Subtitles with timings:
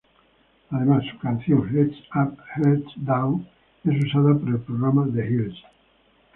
[0.71, 3.47] Además, su canción "Heads Up, Hearts Down"
[3.85, 5.63] es usada para el programa The Hills.